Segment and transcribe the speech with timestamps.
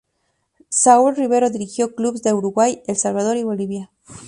[0.71, 3.91] Saúl Rivero dirigió clubes de Uruguay, El Salvador y Bolivia.